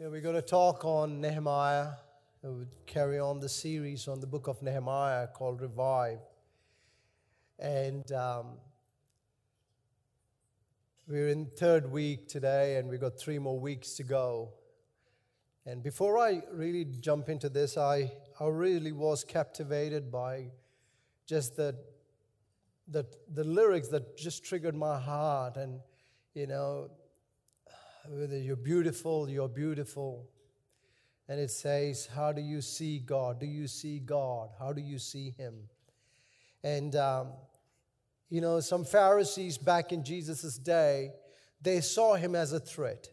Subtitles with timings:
[0.00, 1.88] Yeah, we're going to talk on Nehemiah.
[2.44, 6.20] We would carry on the series on the book of Nehemiah called Revive.
[7.58, 8.58] And um,
[11.08, 14.50] we're in third week today, and we've got three more weeks to go.
[15.66, 20.52] And before I really jump into this, I, I really was captivated by
[21.26, 21.74] just the,
[22.86, 23.04] the,
[23.34, 25.56] the lyrics that just triggered my heart.
[25.56, 25.80] And,
[26.34, 26.88] you know,
[28.10, 30.28] whether you're beautiful, you're beautiful.
[31.28, 33.40] And it says, How do you see God?
[33.40, 34.50] Do you see God?
[34.58, 35.54] How do you see Him?
[36.62, 37.32] And, um,
[38.30, 41.12] you know, some Pharisees back in Jesus' day,
[41.60, 43.08] they saw him as a threat.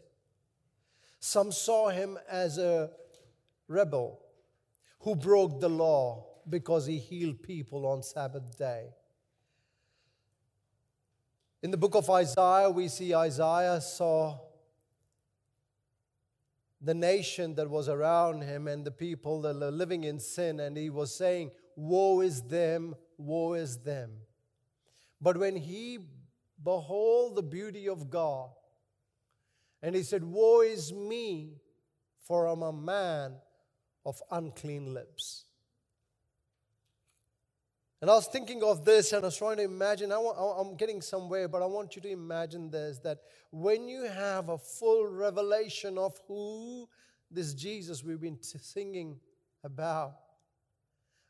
[1.20, 2.90] Some saw him as a
[3.68, 4.20] rebel
[5.00, 8.88] who broke the law because he healed people on Sabbath day.
[11.62, 14.38] In the book of Isaiah, we see Isaiah saw
[16.80, 20.76] the nation that was around him and the people that were living in sin, and
[20.76, 24.10] he was saying, Woe is them, woe is them.
[25.20, 25.98] But when he
[26.62, 28.50] behold the beauty of God,
[29.82, 31.60] and he said, Woe is me,
[32.26, 33.36] for I'm a man
[34.04, 35.45] of unclean lips.
[38.00, 40.18] And I was thinking of this and I was trying to imagine, I
[40.60, 43.18] am getting somewhere, but I want you to imagine this that
[43.50, 46.88] when you have a full revelation of who
[47.30, 49.18] this Jesus we've been singing
[49.64, 50.16] about,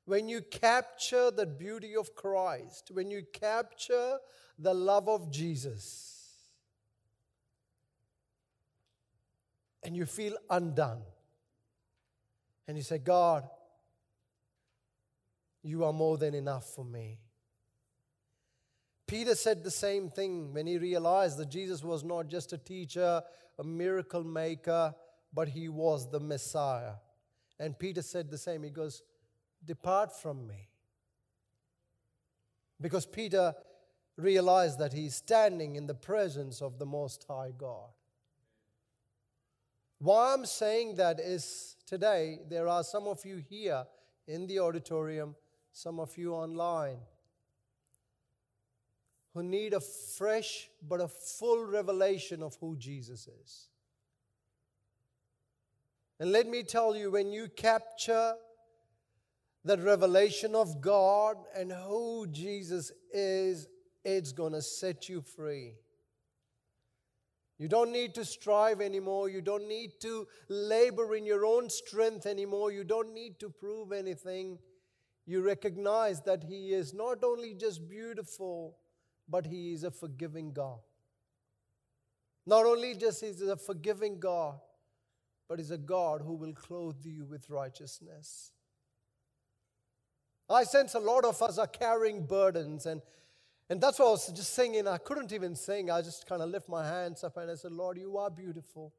[0.07, 4.19] when you capture the beauty of Christ, when you capture
[4.59, 6.13] the love of Jesus,
[9.83, 11.03] and you feel undone,
[12.67, 13.49] and you say, God,
[15.67, 17.19] you are more than enough for me.
[19.09, 23.21] Peter said the same thing when he realized that Jesus was not just a teacher,
[23.59, 24.95] a miracle maker,
[25.35, 26.95] but he was the Messiah.
[27.59, 28.63] And Peter said the same.
[28.63, 29.03] He goes,
[29.65, 30.69] Depart from me.
[32.81, 33.55] Because Peter
[34.17, 37.91] realized that he's standing in the presence of the Most High God.
[39.99, 43.85] Why I'm saying that is today, there are some of you here
[44.29, 45.35] in the auditorium
[45.77, 46.97] some of you online
[49.35, 53.69] who need a fresh but a full revelation of who Jesus is.
[56.19, 58.37] And let me tell you, when you capture
[59.67, 63.69] that revelation of God and who Jesus is,
[64.03, 65.75] it's going to set you free.
[67.59, 69.29] You don't need to strive anymore.
[69.29, 72.73] You don't need to labor in your own strength anymore.
[72.73, 74.59] You don't need to prove anything
[75.27, 78.77] you recognize that He is not only just beautiful,
[79.29, 80.79] but He is a forgiving God.
[82.47, 84.61] Not only just He's a forgiving God,
[85.49, 88.53] but He's a God who will clothe you with righteousness.
[90.49, 93.03] I sense a lot of us are carrying burdens, and,
[93.69, 94.87] and that's what I was just singing.
[94.87, 95.91] I couldn't even sing.
[95.91, 98.95] I just kind of lift my hands up and I said, Lord, you are beautiful.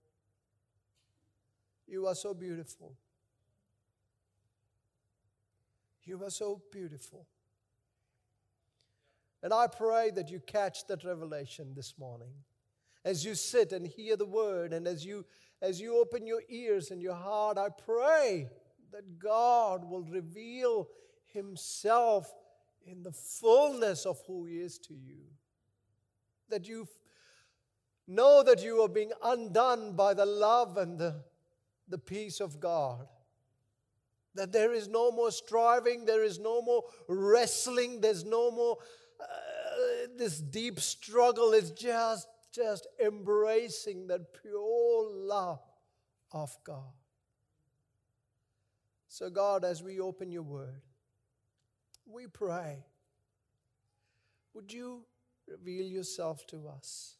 [1.87, 2.97] You are so beautiful.
[6.07, 7.27] You are so beautiful.
[9.43, 12.31] And I pray that you catch that revelation this morning.
[13.03, 15.25] As you sit and hear the word, and as you
[15.61, 18.47] as you open your ears and your heart, I pray
[18.91, 20.87] that God will reveal
[21.33, 22.31] Himself
[22.85, 25.23] in the fullness of who He is to you.
[26.49, 26.87] That you
[28.07, 31.23] know that you are being undone by the love and the,
[31.89, 33.07] the peace of God.
[34.37, 38.77] That there is no more striving, there is no more wrestling, there's no more
[39.19, 39.25] uh,
[40.15, 41.53] this deep struggle.
[41.53, 45.59] It's just, just embracing that pure love
[46.31, 46.93] of God.
[49.07, 50.83] So, God, as we open your word,
[52.05, 52.85] we pray,
[54.53, 55.03] would you
[55.47, 57.15] reveal yourself to us?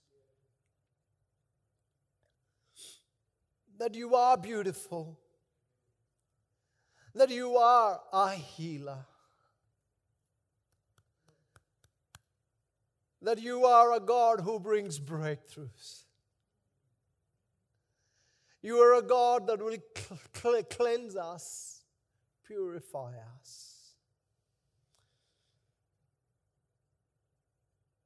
[3.80, 5.20] That you are beautiful
[7.18, 9.06] that you are a healer.
[13.22, 16.04] That you are a God who brings breakthroughs.
[18.62, 19.78] You are a God that will
[20.34, 21.84] cl- cleanse us,
[22.46, 23.78] purify us.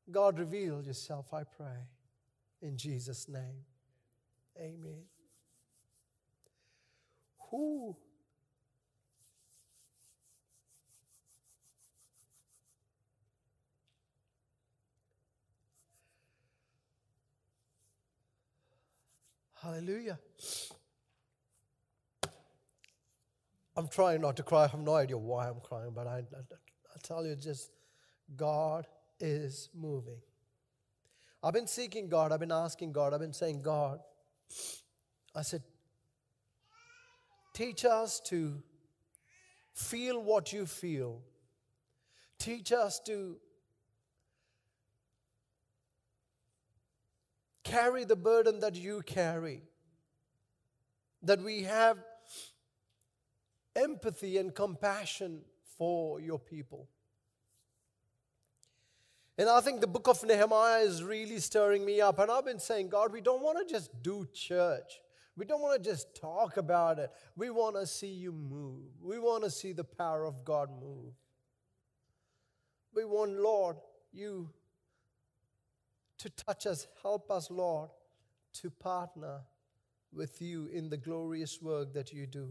[0.09, 1.87] God, reveal yourself, I pray,
[2.61, 3.65] in Jesus' name.
[4.57, 5.03] Amen.
[7.49, 7.95] Who
[19.61, 20.17] Hallelujah.
[23.77, 24.63] I'm trying not to cry.
[24.63, 27.69] I have no idea why I'm crying, but I, I, I tell you, just
[28.35, 28.87] God
[29.19, 30.17] is moving.
[31.43, 32.31] I've been seeking God.
[32.31, 33.13] I've been asking God.
[33.13, 33.99] I've been saying, God,
[35.35, 35.61] I said,
[37.53, 38.63] teach us to
[39.73, 41.21] feel what you feel.
[42.39, 43.37] Teach us to
[47.63, 49.63] carry the burden that you carry.
[51.23, 51.97] That we have
[53.75, 55.41] empathy and compassion
[55.77, 56.87] for your people.
[59.37, 62.19] And I think the book of Nehemiah is really stirring me up.
[62.19, 64.99] And I've been saying, God, we don't want to just do church.
[65.35, 67.09] We don't want to just talk about it.
[67.35, 68.83] We want to see you move.
[69.01, 71.13] We want to see the power of God move.
[72.93, 73.77] We want, Lord,
[74.11, 74.49] you
[76.21, 76.87] to touch us.
[77.01, 77.89] Help us, Lord,
[78.53, 79.41] to partner
[80.13, 82.49] with you in the glorious work that you do.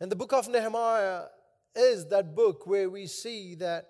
[0.00, 1.22] And the book of Nehemiah
[1.76, 3.88] is that book where we see that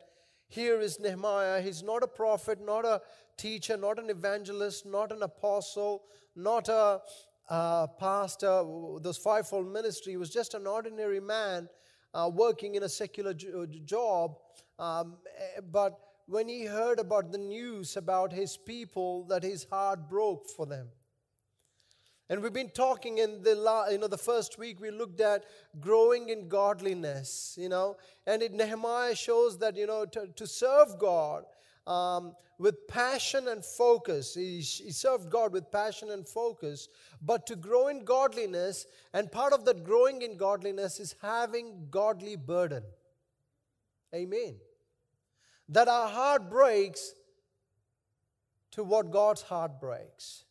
[0.48, 1.62] here is Nehemiah.
[1.62, 3.00] He's not a prophet, not a
[3.38, 6.02] teacher, not an evangelist, not an apostle,
[6.36, 7.00] not a,
[7.48, 8.62] a pastor.
[9.00, 11.68] Those fivefold ministry he was just an ordinary man
[12.12, 14.36] uh, working in a secular job.
[14.78, 20.08] Um, eh, but when he heard about the news about his people, that his heart
[20.08, 20.88] broke for them.
[22.28, 25.44] And we've been talking in the you know the first week we looked at
[25.80, 27.96] growing in godliness, you know,
[28.26, 31.44] and it, Nehemiah shows that you know to, to serve God
[31.86, 34.34] um, with passion and focus.
[34.34, 36.88] He, he served God with passion and focus,
[37.20, 42.36] but to grow in godliness, and part of that growing in godliness is having godly
[42.36, 42.84] burden.
[44.14, 44.56] Amen.
[45.68, 47.14] That our heart breaks
[48.72, 50.44] to what God's heart breaks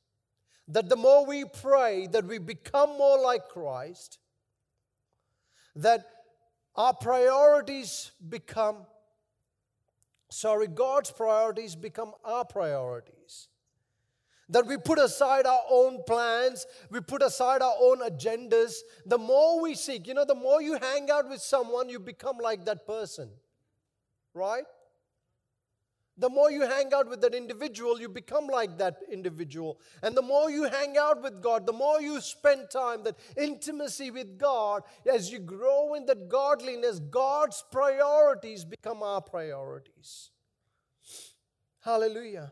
[0.71, 4.19] that the more we pray, that we become more like Christ,
[5.75, 6.05] that
[6.75, 8.77] our priorities become,
[10.29, 13.49] sorry, God's priorities become our priorities.
[14.47, 18.75] That we put aside our own plans, we put aside our own agendas.
[19.05, 22.37] The more we seek, you know, the more you hang out with someone, you become
[22.37, 23.29] like that person.
[24.33, 24.63] Right?
[26.17, 29.79] The more you hang out with that individual, you become like that individual.
[30.03, 34.11] And the more you hang out with God, the more you spend time, that intimacy
[34.11, 40.29] with God, as you grow in that godliness, God's priorities become our priorities.
[41.79, 42.51] Hallelujah.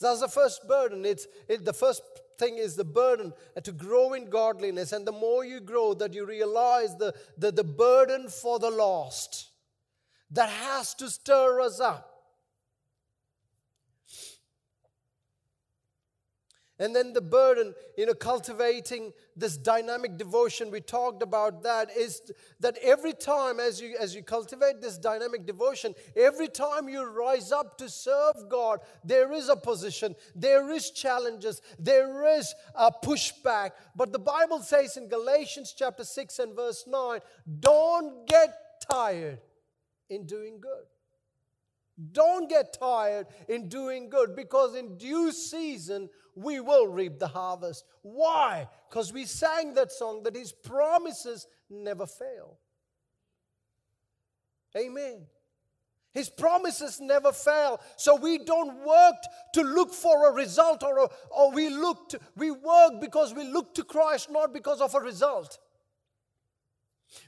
[0.00, 1.04] That's the first burden.
[1.04, 2.02] It's it, the first
[2.38, 4.92] thing is the burden to grow in godliness.
[4.92, 9.50] And the more you grow, that you realize the, the, the burden for the lost
[10.30, 12.13] that has to stir us up.
[16.80, 22.20] And then the burden, you know, cultivating this dynamic devotion, we talked about that, is
[22.58, 27.52] that every time as you as you cultivate this dynamic devotion, every time you rise
[27.52, 33.70] up to serve God, there is opposition, there is challenges, there is a pushback.
[33.94, 37.20] But the Bible says in Galatians chapter 6 and verse 9,
[37.60, 38.52] don't get
[38.90, 39.38] tired
[40.10, 40.86] in doing good.
[42.12, 47.84] Don't get tired in doing good because in due season we will reap the harvest.
[48.02, 48.68] Why?
[48.88, 52.58] Because we sang that song that His promises never fail.
[54.76, 55.26] Amen.
[56.12, 57.80] His promises never fail.
[57.96, 59.16] So we don't work
[59.54, 63.44] to look for a result or, a, or we look to, we work because we
[63.44, 65.58] look to Christ, not because of a result.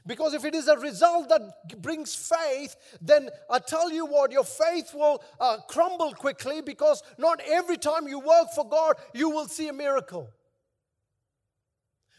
[0.05, 4.43] Because if it is a result that brings faith, then I tell you what, your
[4.43, 9.47] faith will uh, crumble quickly because not every time you work for God, you will
[9.47, 10.29] see a miracle.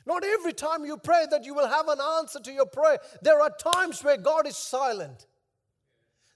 [0.07, 2.99] Not every time you pray that you will have an answer to your prayer.
[3.21, 5.27] There are times where God is silent.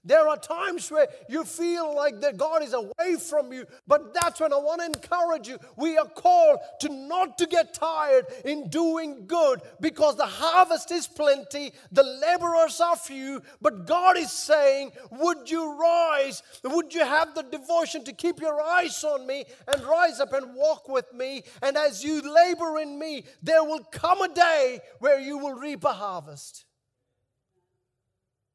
[0.05, 4.41] There are times where you feel like that God is away from you, but that's
[4.41, 5.57] when I want to encourage you.
[5.77, 11.07] We are called to not to get tired in doing good because the harvest is
[11.07, 16.43] plenty, the laborers are few, but God is saying, Would you rise?
[16.63, 20.53] Would you have the devotion to keep your eyes on me and rise up and
[20.53, 21.43] walk with me?
[21.61, 25.85] And as you labor in me, there will come a day where you will reap
[25.85, 26.65] a harvest.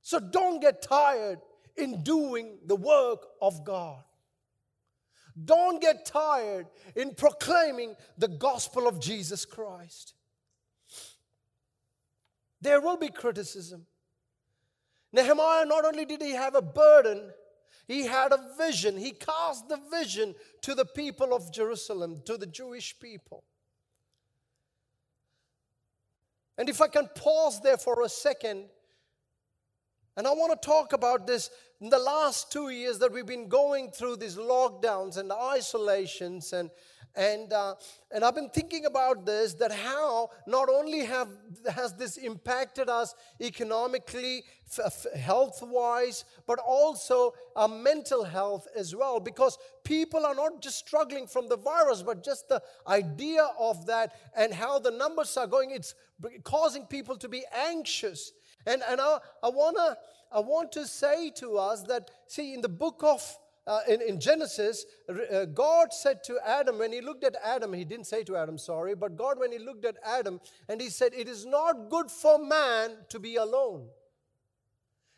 [0.09, 1.39] So don't get tired
[1.77, 4.03] in doing the work of God.
[5.45, 10.15] Don't get tired in proclaiming the gospel of Jesus Christ.
[12.63, 13.85] There will be criticism.
[15.13, 17.31] Nehemiah, not only did he have a burden,
[17.87, 18.97] he had a vision.
[18.97, 23.45] He cast the vision to the people of Jerusalem, to the Jewish people.
[26.57, 28.71] And if I can pause there for a second,
[30.19, 31.49] and I want to talk about this
[31.81, 36.71] in the last two years that we've been going through these lockdowns and isolations and
[37.15, 37.75] and uh,
[38.11, 41.29] and I've been thinking about this that how not only have
[41.73, 44.43] has this impacted us economically,
[44.77, 49.21] f- health wise, but also our mental health as well.
[49.21, 54.15] Because people are not just struggling from the virus, but just the idea of that
[54.37, 55.71] and how the numbers are going.
[55.71, 55.95] It's
[56.43, 58.33] causing people to be anxious.
[58.67, 59.97] And and I, I wanna
[60.31, 63.23] I want to say to us that, see, in the book of
[63.67, 64.87] uh, in, in, Genesis,
[65.31, 68.57] uh, God said to Adam, when he looked at Adam, he didn't say to Adam,
[68.57, 72.11] sorry, but God, when he looked at Adam, and he said, It is not good
[72.11, 73.89] for man to be alone.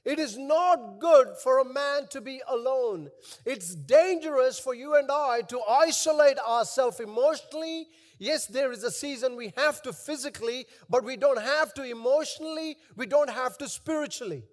[0.04, 3.10] It is not good for a man to be alone.
[3.44, 7.86] It's dangerous for you and I to isolate ourselves emotionally.
[8.20, 12.76] Yes, there is a season we have to physically, but we don't have to emotionally,
[12.94, 14.44] we don't have to spiritually.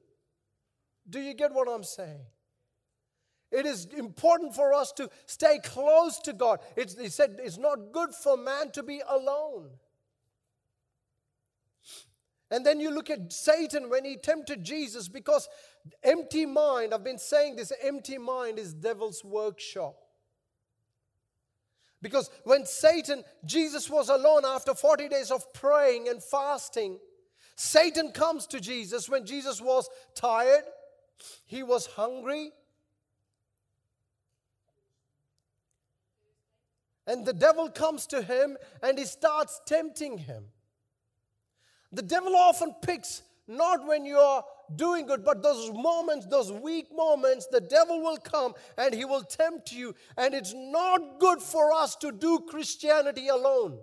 [1.09, 2.21] Do you get what I'm saying?
[3.51, 6.59] It is important for us to stay close to God.
[6.77, 9.71] It's, he said it's not good for man to be alone.
[12.50, 15.50] And then you look at Satan when he tempted Jesus because
[16.03, 19.97] empty mind, I've been saying this empty mind is devil's workshop.
[22.01, 27.00] Because when Satan, Jesus was alone after 40 days of praying and fasting,
[27.56, 30.63] Satan comes to Jesus when Jesus was tired,
[31.46, 32.51] he was hungry.
[37.08, 40.46] And the devil comes to him and he starts tempting him.
[41.92, 44.44] The devil often picks not when you're
[44.75, 49.24] doing good, but those moments, those weak moments, the devil will come and he will
[49.24, 49.96] tempt you.
[50.18, 53.80] And it's not good for us to do Christianity alone.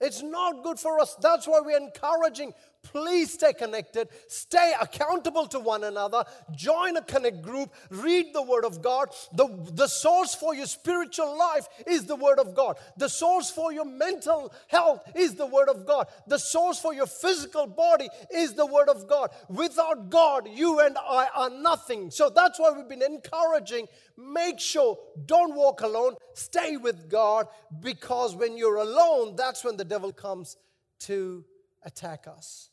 [0.00, 1.14] It's not good for us.
[1.22, 6.24] That's why we're encouraging Please stay connected, stay accountable to one another,
[6.54, 9.08] join a connect group, read the Word of God.
[9.32, 12.78] The, the source for your spiritual life is the Word of God.
[12.96, 16.08] The source for your mental health is the Word of God.
[16.26, 19.30] The source for your physical body is the Word of God.
[19.48, 22.10] Without God, you and I are nothing.
[22.10, 23.86] So that's why we've been encouraging
[24.16, 27.46] make sure don't walk alone, stay with God,
[27.80, 30.56] because when you're alone, that's when the devil comes
[31.00, 31.44] to
[31.82, 32.70] attack us.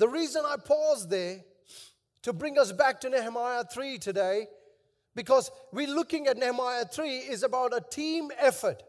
[0.00, 1.44] The reason I pause there
[2.22, 4.46] to bring us back to Nehemiah 3 today,
[5.14, 8.82] because we're looking at Nehemiah 3 is about a team effort.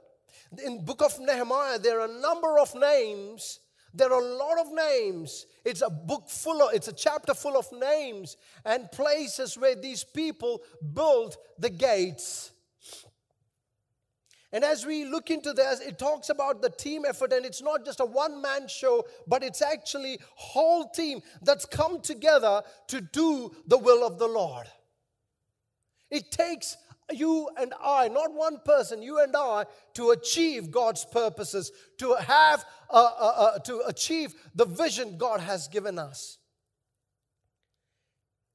[0.66, 3.60] In book of Nehemiah, there are a number of names.
[3.94, 5.48] There are a lot of names.
[5.66, 10.06] It's a book full of, it's a chapter full of names and places where these
[10.06, 10.62] people
[10.94, 12.51] built the gates
[14.54, 17.86] and as we look into this, it talks about the team effort, and it's not
[17.86, 23.52] just a one man show, but it's actually whole team that's come together to do
[23.68, 24.68] the will of the Lord.
[26.10, 26.76] It takes
[27.14, 29.66] you and I, not one person, you and I,
[29.96, 35.68] to achieve God's purposes, to have, uh, uh, uh, to achieve the vision God has
[35.68, 36.38] given us.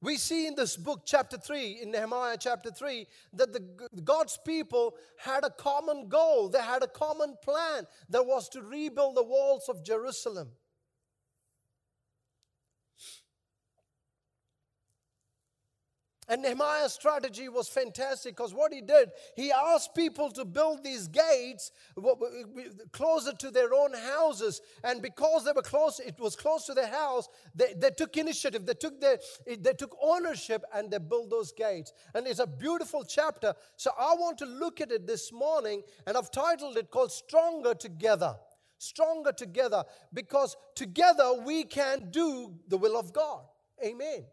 [0.01, 3.63] We see in this book, chapter 3, in Nehemiah chapter 3, that the,
[4.03, 6.49] God's people had a common goal.
[6.49, 10.49] They had a common plan that was to rebuild the walls of Jerusalem.
[16.29, 21.07] And Nehemiah's strategy was fantastic because what he did, he asked people to build these
[21.07, 21.71] gates
[22.91, 24.61] closer to their own houses.
[24.83, 28.65] And because they were close, it was close to their house, they, they took initiative,
[28.65, 31.93] they took, their, they took ownership and they built those gates.
[32.13, 33.53] And it's a beautiful chapter.
[33.77, 37.73] So I want to look at it this morning and I've titled it called Stronger
[37.73, 38.35] Together.
[38.79, 43.45] Stronger Together because together we can do the will of God.
[43.83, 44.25] Amen.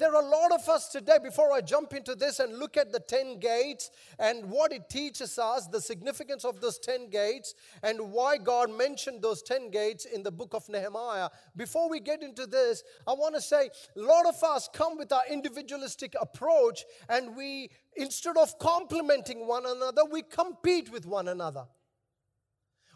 [0.00, 2.90] There are a lot of us today, before I jump into this and look at
[2.90, 8.10] the 10 gates and what it teaches us, the significance of those 10 gates, and
[8.10, 11.28] why God mentioned those 10 gates in the book of Nehemiah.
[11.54, 15.12] Before we get into this, I want to say a lot of us come with
[15.12, 21.66] our individualistic approach, and we, instead of complimenting one another, we compete with one another.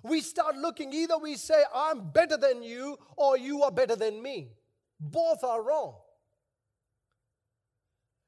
[0.03, 4.23] We start looking, either we say, I'm better than you, or you are better than
[4.23, 4.53] me.
[4.99, 5.97] Both are wrong.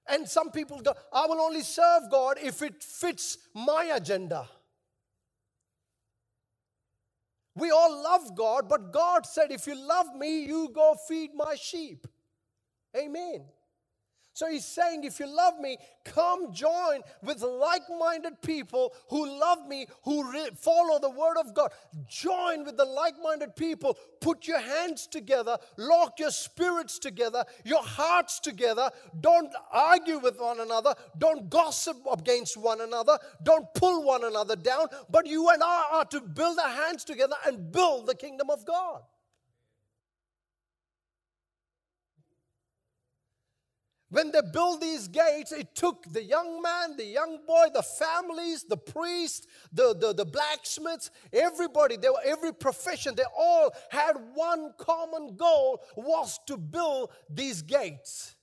[0.09, 4.49] And some people go, I will only serve God if it fits my agenda.
[7.57, 11.57] We all love God, but God said, if you love me, you go feed my
[11.57, 12.07] sheep.
[12.97, 13.45] Amen.
[14.37, 19.67] So he's saying, if you love me, come join with like minded people who love
[19.67, 21.71] me, who re- follow the word of God.
[22.07, 23.97] Join with the like minded people.
[24.21, 28.91] Put your hands together, lock your spirits together, your hearts together.
[29.23, 34.89] Don't argue with one another, don't gossip against one another, don't pull one another down.
[35.09, 38.67] But you and I are to build our hands together and build the kingdom of
[38.67, 39.01] God.
[44.09, 48.63] When they built these gates, it took the young man, the young boy, the families,
[48.63, 54.73] the priest, the, the, the blacksmiths, everybody, they were, every profession, they all had one
[54.79, 58.37] common goal was to build these gates.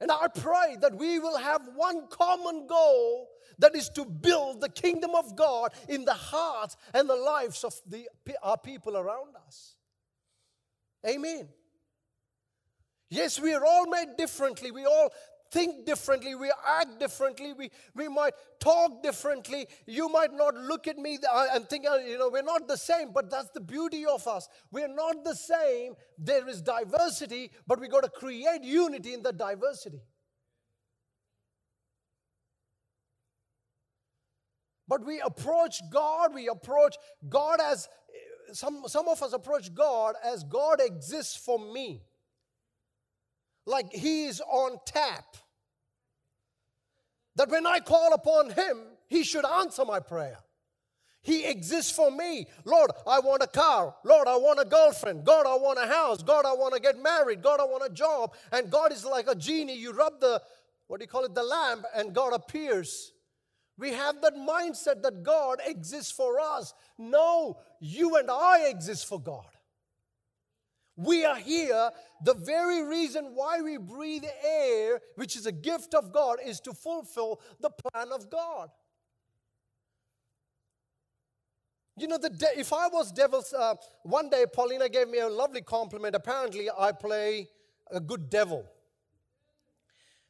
[0.00, 3.28] And I pray that we will have one common goal
[3.58, 7.74] that is to build the kingdom of God in the hearts and the lives of
[7.86, 8.08] the,
[8.42, 9.74] our people around us.
[11.06, 11.48] Amen.
[13.12, 14.70] Yes, we are all made differently.
[14.70, 15.12] We all
[15.50, 16.34] think differently.
[16.34, 17.52] We act differently.
[17.52, 19.66] We, we might talk differently.
[19.86, 22.78] You might not look at me uh, and think, uh, you know, we're not the
[22.78, 24.48] same, but that's the beauty of us.
[24.70, 25.92] We're not the same.
[26.16, 30.00] There is diversity, but we got to create unity in the diversity.
[34.88, 36.96] But we approach God, we approach
[37.28, 37.90] God as
[38.54, 42.04] some, some of us approach God as God exists for me
[43.66, 45.36] like he's on tap.
[47.36, 48.78] That when I call upon him,
[49.08, 50.38] he should answer my prayer.
[51.22, 52.46] He exists for me.
[52.64, 53.94] Lord, I want a car.
[54.04, 55.24] Lord, I want a girlfriend.
[55.24, 56.22] God, I want a house.
[56.22, 57.42] God, I want to get married.
[57.42, 58.34] God, I want a job.
[58.50, 59.76] And God is like a genie.
[59.76, 60.42] You rub the,
[60.88, 63.12] what do you call it, the lamp, and God appears.
[63.78, 66.74] We have that mindset that God exists for us.
[66.98, 69.46] No, you and I exist for God.
[70.96, 71.90] We are here.
[72.24, 76.72] The very reason why we breathe air, which is a gift of God, is to
[76.72, 78.70] fulfill the plan of God.
[81.96, 85.28] You know, the de- if I was devil's, uh, one day Paulina gave me a
[85.28, 86.14] lovely compliment.
[86.14, 87.48] Apparently, I play
[87.90, 88.66] a good devil.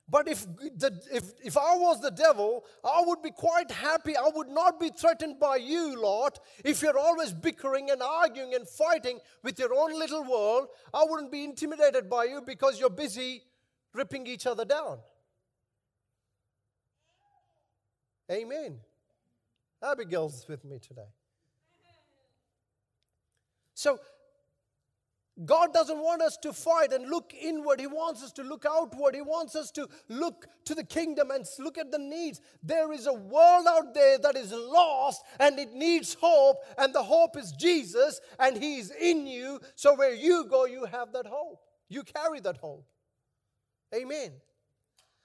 [0.08, 4.16] But if, the, if, if I was the devil, I would be quite happy.
[4.16, 6.34] I would not be threatened by you, Lord.
[6.64, 11.32] If you're always bickering and arguing and fighting with your own little world, I wouldn't
[11.32, 13.42] be intimidated by you because you're busy
[13.94, 14.98] ripping each other down.
[18.30, 18.80] Amen.
[19.82, 21.08] Abigail's with me today.
[23.74, 23.98] So
[25.44, 27.80] God doesn't want us to fight and look inward.
[27.80, 29.14] He wants us to look outward.
[29.14, 32.40] He wants us to look to the kingdom and look at the needs.
[32.62, 37.02] There is a world out there that is lost and it needs hope, and the
[37.02, 39.60] hope is Jesus, and He is in you.
[39.74, 41.60] So where you go, you have that hope.
[41.88, 42.86] You carry that hope.
[43.94, 44.32] Amen.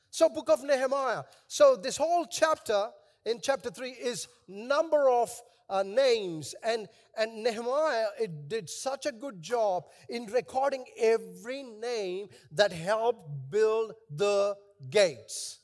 [0.10, 1.24] So, book of Nehemiah.
[1.48, 2.90] So, this whole chapter
[3.26, 5.30] in chapter 3 is number of
[5.70, 6.56] uh, names.
[6.64, 13.50] And, and Nehemiah it did such a good job in recording every name that helped
[13.50, 14.56] build the
[14.90, 15.60] gates.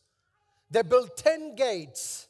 [0.70, 2.28] They built 10 gates.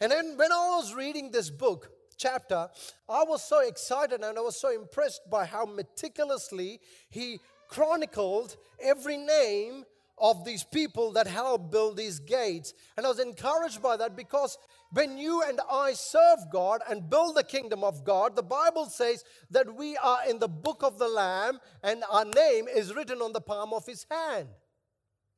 [0.00, 2.68] And then when I was reading this book, chapter,
[3.08, 9.16] I was so excited and I was so impressed by how meticulously he chronicled every
[9.16, 9.84] name
[10.18, 12.74] of these people that helped build these gates.
[12.96, 14.58] And I was encouraged by that because
[14.94, 19.24] when you and I serve God and build the kingdom of God, the Bible says
[19.50, 23.32] that we are in the book of the Lamb and our name is written on
[23.32, 24.48] the palm of his hand.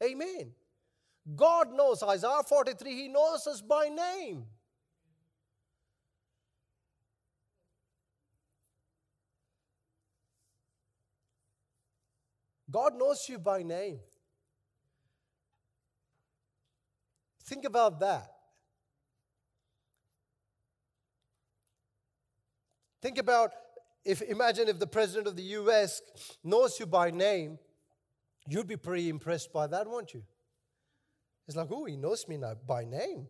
[0.04, 0.52] Amen.
[1.34, 4.44] God knows, Isaiah 43, he knows us by name.
[12.70, 14.00] God knows you by name.
[17.44, 18.35] Think about that.
[23.02, 23.52] Think about
[24.04, 26.00] if imagine if the president of the US
[26.44, 27.58] knows you by name,
[28.48, 30.22] you'd be pretty impressed by that, won't you?
[31.48, 33.26] It's like, oh, he knows me now by name.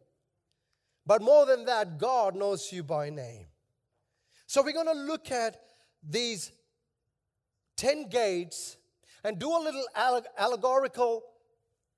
[1.07, 3.47] But more than that, God knows you by name.
[4.47, 5.61] So we're going to look at
[6.03, 6.53] these
[7.77, 8.77] 10 gates
[9.25, 9.87] and do a little
[10.37, 11.23] allegorical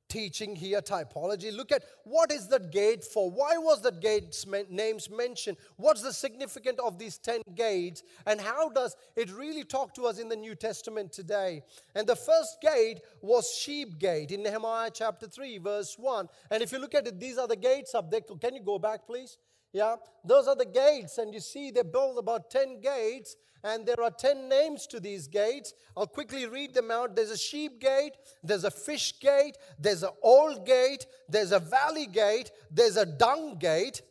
[0.08, 1.54] teaching here, typology.
[1.54, 3.30] Look at what is that gate for?
[3.30, 5.56] Why was that gate's names mentioned?
[5.76, 8.02] What's the significance of these 10 gates?
[8.26, 11.62] And how does it really talk to us in the New Testament today?
[11.94, 16.28] And the first gate was Sheep Gate in Nehemiah chapter 3, verse 1.
[16.50, 18.20] And if you look at it, these are the gates up there.
[18.20, 19.38] Can you go back, please?
[19.70, 24.00] Yeah, those are the gates, and you see they built about 10 gates, and there
[24.02, 25.74] are 10 names to these gates.
[25.96, 27.16] I'll quickly read them out.
[27.16, 32.06] There's a sheep gate, there's a fish gate, there's an old gate, there's a valley
[32.06, 34.02] gate, there's a dung gate.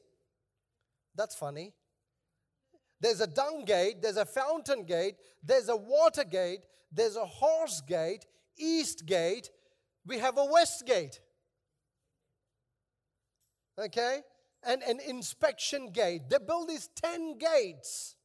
[1.15, 1.73] That's funny.
[2.99, 7.81] There's a dung gate, there's a fountain gate, there's a water gate, there's a horse
[7.87, 8.25] gate,
[8.57, 9.49] east gate,
[10.05, 11.19] we have a west gate.
[13.79, 14.21] Okay?
[14.63, 16.29] And an inspection gate.
[16.29, 18.15] They build these 10 gates.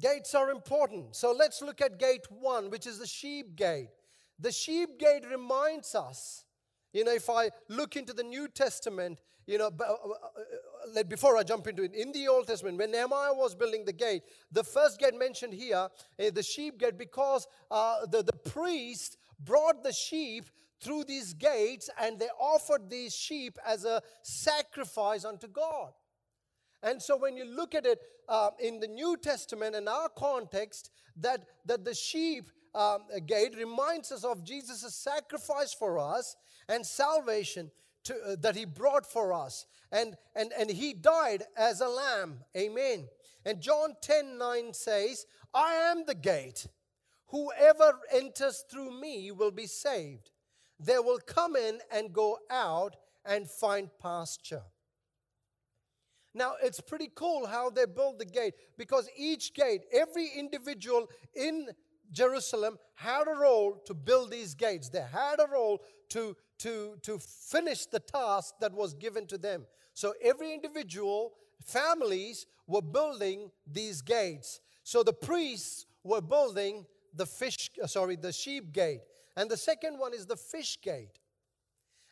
[0.00, 1.14] Gates are important.
[1.14, 3.90] So let's look at gate one, which is the sheep gate.
[4.38, 6.44] The sheep gate reminds us,
[6.92, 11.36] you know, if I look into the New Testament, you know, uh, uh, uh, before
[11.36, 14.64] I jump into it, in the Old Testament, when Nehemiah was building the gate, the
[14.64, 20.46] first gate mentioned here, the sheep gate, because uh, the, the priest brought the sheep
[20.80, 25.92] through these gates and they offered these sheep as a sacrifice unto God.
[26.84, 30.90] And so when you look at it uh, in the New Testament, in our context,
[31.16, 36.36] that, that the sheep um, gate reminds us of Jesus' sacrifice for us
[36.68, 37.70] and salvation
[38.04, 39.66] to, uh, that he brought for us.
[39.90, 42.40] And, and, and he died as a lamb.
[42.54, 43.08] Amen.
[43.46, 46.66] And John 10 9 says, I am the gate.
[47.28, 50.30] Whoever enters through me will be saved.
[50.78, 54.62] They will come in and go out and find pasture.
[56.34, 61.68] Now, it's pretty cool how they build the gate because each gate, every individual in
[62.10, 64.88] Jerusalem had a role to build these gates.
[64.88, 69.66] They had a role to, to, to finish the task that was given to them.
[69.94, 74.60] So every individual, families were building these gates.
[74.82, 79.02] So the priests were building the fish, sorry, the sheep gate.
[79.36, 81.20] And the second one is the fish gate.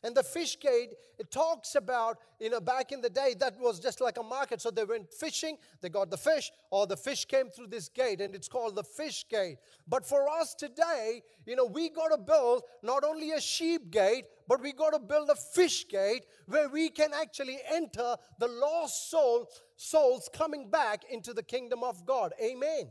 [0.04, 3.78] And the fish gate, it talks about, you know, back in the day, that was
[3.78, 4.60] just like a market.
[4.60, 8.20] So they went fishing, they got the fish, or the fish came through this gate,
[8.20, 9.58] and it's called the fish gate.
[9.86, 14.24] But for us today, you know, we got to build not only a sheep gate,
[14.48, 19.08] but we got to build a fish gate where we can actually enter the lost
[19.10, 22.32] soul, souls coming back into the kingdom of God.
[22.42, 22.90] Amen.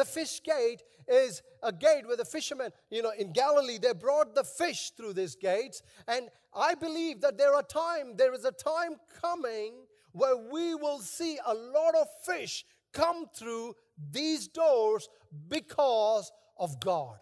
[0.00, 4.34] The fish gate is a gate where the fishermen, you know, in Galilee, they brought
[4.34, 5.82] the fish through these gates.
[6.08, 9.74] And I believe that there are time, there is a time coming
[10.12, 13.74] where we will see a lot of fish come through
[14.10, 15.06] these doors
[15.48, 17.18] because of God.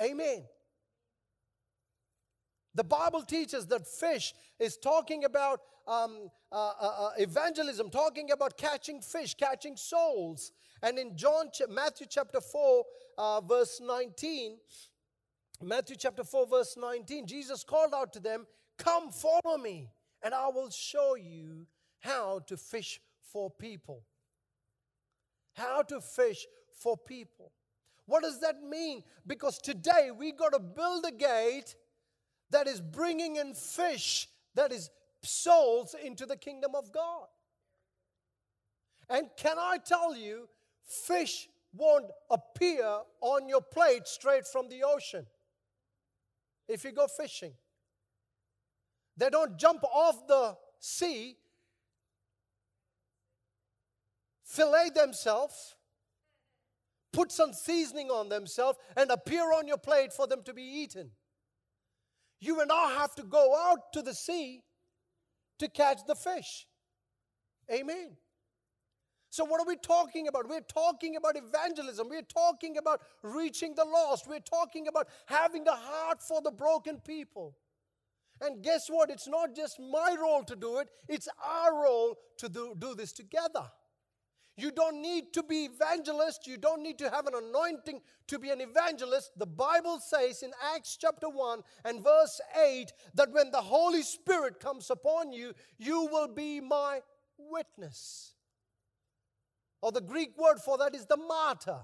[0.00, 0.42] Amen.
[2.74, 8.56] The Bible teaches that fish is talking about um, uh, uh, uh, evangelism, talking about
[8.56, 10.52] catching fish, catching souls.
[10.82, 12.84] And in John, Matthew chapter 4,
[13.18, 14.56] uh, verse 19,
[15.62, 18.46] Matthew chapter 4, verse 19, Jesus called out to them,
[18.78, 19.90] Come follow me,
[20.22, 21.66] and I will show you
[22.00, 23.00] how to fish
[23.32, 24.02] for people.
[25.54, 27.52] How to fish for people.
[28.06, 29.04] What does that mean?
[29.26, 31.76] Because today we got to build a gate
[32.50, 34.90] that is bringing in fish, that is
[35.22, 37.26] souls into the kingdom of God.
[39.08, 40.48] And can I tell you,
[40.84, 45.26] fish won't appear on your plate straight from the ocean
[46.68, 47.52] if you go fishing.
[49.16, 51.36] They don't jump off the sea,
[54.44, 55.74] fillet themselves,
[57.12, 61.10] put some seasoning on themselves, and appear on your plate for them to be eaten.
[62.40, 64.62] You and I have to go out to the sea
[65.58, 66.66] to catch the fish.
[67.70, 68.16] Amen.
[69.32, 70.46] So, what are we talking about?
[70.46, 72.10] We're talking about evangelism.
[72.10, 74.28] We're talking about reaching the lost.
[74.28, 77.56] We're talking about having a heart for the broken people.
[78.42, 79.08] And guess what?
[79.08, 83.12] It's not just my role to do it, it's our role to do, do this
[83.12, 83.70] together.
[84.58, 86.46] You don't need to be evangelist.
[86.46, 89.30] You don't need to have an anointing to be an evangelist.
[89.38, 94.60] The Bible says in Acts chapter 1 and verse 8 that when the Holy Spirit
[94.60, 97.00] comes upon you, you will be my
[97.38, 98.31] witness.
[99.82, 101.80] Or the Greek word for that is the martyr.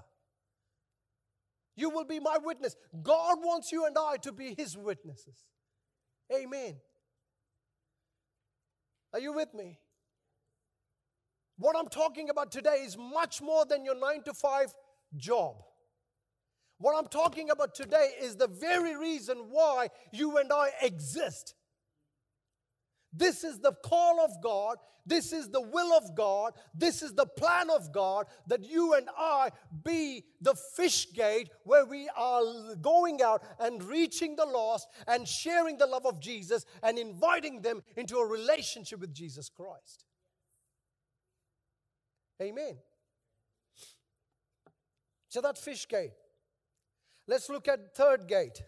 [1.75, 2.75] You will be my witness.
[3.03, 5.45] God wants you and I to be his witnesses.
[6.33, 6.77] Amen.
[9.13, 9.79] Are you with me?
[11.57, 14.73] What I'm talking about today is much more than your nine to five
[15.17, 15.55] job.
[16.77, 21.53] What I'm talking about today is the very reason why you and I exist.
[23.11, 24.77] This is the call of God.
[25.05, 26.53] This is the will of God.
[26.75, 29.49] This is the plan of God that you and I
[29.83, 35.77] be the fish gate where we are going out and reaching the lost and sharing
[35.77, 40.05] the love of Jesus and inviting them into a relationship with Jesus Christ.
[42.41, 42.77] Amen.
[45.29, 46.13] So that fish gate.
[47.27, 48.61] Let's look at third gate.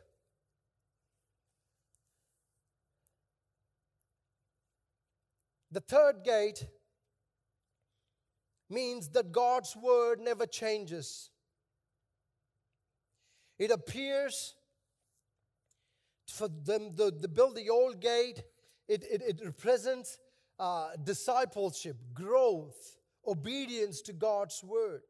[5.71, 6.67] The third gate
[8.69, 11.29] means that God's word never changes.
[13.57, 14.55] It appears
[16.27, 18.43] for them to, build the old gate,
[18.87, 20.17] it, it, it represents
[20.59, 25.01] uh, discipleship, growth, obedience to God's word.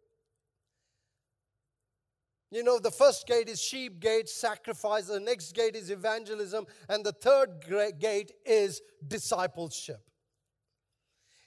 [2.52, 5.06] You know, the first gate is sheep gate, sacrifice.
[5.06, 6.65] The next gate is evangelism.
[6.89, 7.65] And the third
[7.97, 10.11] gate is discipleship.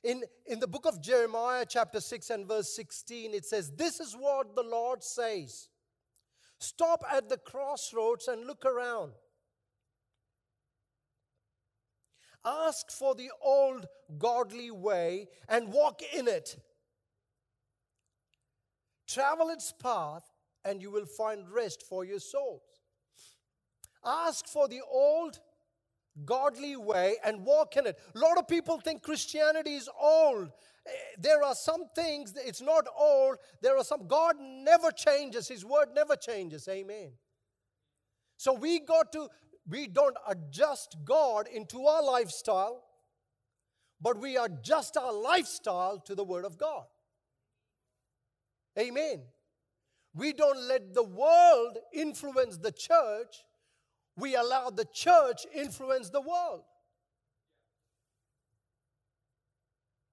[0.04, 4.14] In, in the book of Jeremiah, chapter 6 and verse 16, it says, This is
[4.14, 5.70] what the Lord says
[6.58, 9.12] Stop at the crossroads and look around.
[12.44, 13.86] Ask for the old
[14.18, 16.56] godly way and walk in it.
[19.08, 20.24] Travel its path,
[20.64, 22.62] and you will find rest for your souls.
[24.04, 25.40] Ask for the old
[26.24, 27.98] godly way and walk in it.
[28.14, 30.50] A lot of people think Christianity is old.
[30.86, 33.36] Eh, there are some things, it's not old.
[33.62, 36.68] There are some, God never changes, His word never changes.
[36.68, 37.12] Amen.
[38.36, 39.28] So we got to,
[39.68, 42.84] we don't adjust God into our lifestyle,
[44.00, 46.84] but we adjust our lifestyle to the word of God.
[48.78, 49.22] Amen.
[50.14, 53.44] We don't let the world influence the church,
[54.16, 56.62] we allow the church influence the world.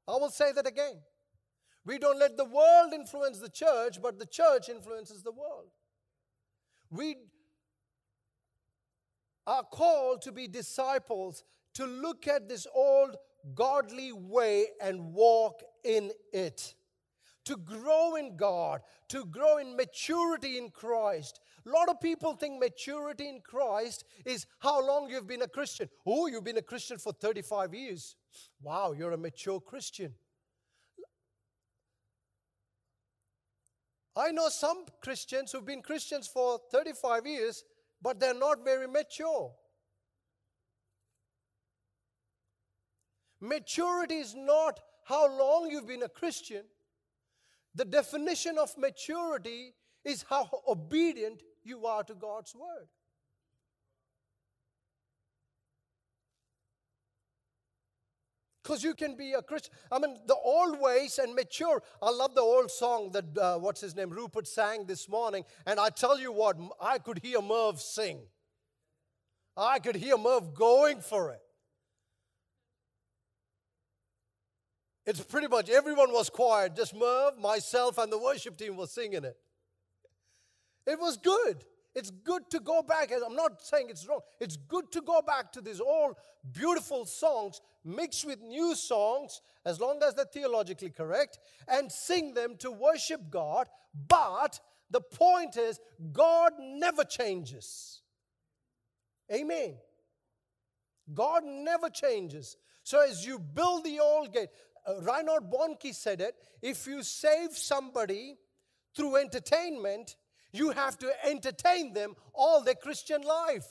[0.08, 1.00] I will say that again.
[1.86, 5.70] We don't let the world influence the church, but the church influences the world.
[6.90, 7.16] We
[9.48, 11.44] are called to be disciples,
[11.76, 13.16] to look at this old
[13.56, 16.76] godly way and walk in it
[17.46, 21.40] to grow in God, to grow in maturity in Christ.
[21.66, 25.90] A lot of people think maturity in Christ is how long you've been a Christian.
[26.06, 28.16] Oh, you've been a Christian for 35 years.
[28.62, 30.14] Wow, you're a mature Christian.
[34.16, 37.64] I know some Christians who've been Christians for 35 years,
[38.02, 39.52] but they're not very mature.
[43.40, 46.64] Maturity is not how long you've been a Christian.
[47.76, 52.88] The definition of maturity is how obedient you are to God's word.
[58.64, 59.74] Because you can be a Christian.
[59.92, 61.82] I mean, the old ways and mature.
[62.02, 65.46] I love the old song that, uh, what's his name, Rupert sang this morning.
[65.66, 68.22] And I tell you what, I could hear Merv sing.
[69.58, 71.42] I could hear Merv going for it.
[75.12, 79.26] It's pretty much everyone was quiet, just Merv, myself, and the worship team was singing
[79.26, 79.36] it.
[80.88, 81.66] It was good.
[81.94, 83.12] It's good to go back.
[83.12, 84.22] I'm not saying it's wrong.
[84.40, 86.16] It's good to go back to these old
[86.54, 92.56] beautiful songs mixed with new songs, as long as they're theologically correct, and sing them
[92.60, 93.68] to worship God.
[94.08, 95.78] But the point is,
[96.14, 98.00] God never changes.
[99.30, 99.76] Amen.
[101.14, 102.56] God never changes.
[102.84, 104.50] So as you build the old gate,
[104.88, 108.38] Uh, Reinhard Bonnke said it if you save somebody
[108.96, 110.16] through entertainment,
[110.52, 113.66] you have to entertain them all their Christian life.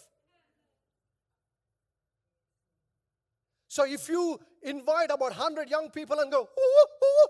[3.68, 7.29] So if you invite about 100 young people and go, ooh, ooh,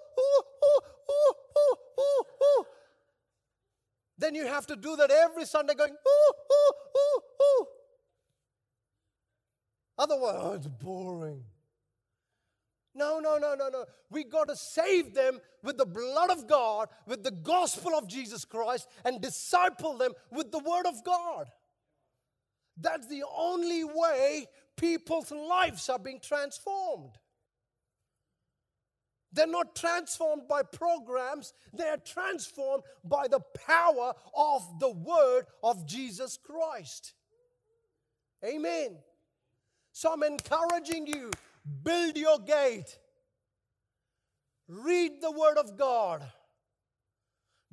[2.00, 2.64] ooh,
[4.16, 5.94] then you have to do that every Sunday going,
[9.98, 11.44] Otherwise, oh, it's boring.
[12.94, 13.84] No, no, no, no, no.
[14.10, 18.44] We got to save them with the blood of God, with the gospel of Jesus
[18.44, 21.46] Christ, and disciple them with the word of God.
[22.76, 27.12] That's the only way people's lives are being transformed.
[29.32, 35.86] They're not transformed by programs, they are transformed by the power of the word of
[35.86, 37.14] Jesus Christ.
[38.44, 38.96] Amen.
[39.92, 41.30] So I'm encouraging you
[41.82, 42.98] Build your gate.
[44.68, 46.22] Read the Word of God.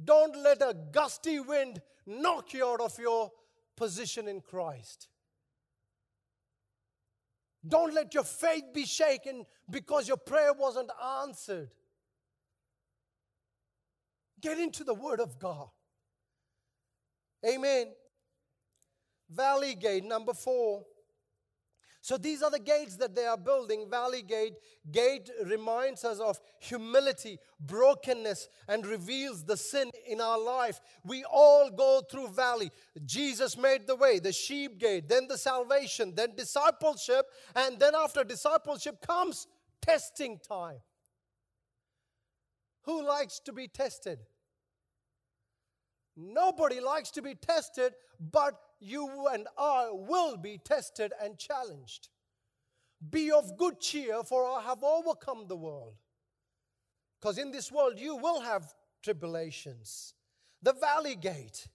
[0.03, 3.31] Don't let a gusty wind knock you out of your
[3.75, 5.07] position in Christ.
[7.67, 10.89] Don't let your faith be shaken because your prayer wasn't
[11.23, 11.69] answered.
[14.39, 15.69] Get into the Word of God.
[17.45, 17.87] Amen.
[19.29, 20.85] Valley Gate, number four.
[22.07, 23.89] So these are the gates that they are building.
[23.89, 24.53] Valley Gate.
[24.89, 30.79] Gate reminds us of humility, brokenness, and reveals the sin in our life.
[31.03, 32.71] We all go through valley.
[33.05, 38.23] Jesus made the way, the sheep gate, then the salvation, then discipleship, and then after
[38.23, 39.45] discipleship comes
[39.81, 40.77] testing time.
[42.83, 44.19] Who likes to be tested?
[46.15, 52.09] Nobody likes to be tested, but you and I will be tested and challenged.
[53.09, 55.95] Be of good cheer, for I have overcome the world.
[57.19, 60.13] Because in this world you will have tribulations.
[60.61, 61.67] The valley gate.